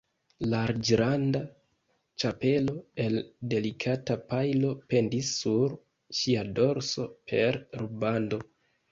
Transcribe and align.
Larĝranda 0.51 1.39
ĉapelo 2.23 2.73
el 3.03 3.17
delikata 3.51 4.17
pajlo 4.31 4.71
pendis 4.93 5.29
sur 5.41 5.75
ŝia 6.21 6.47
dorso 6.61 7.05
per 7.33 7.59
rubando. 7.83 8.41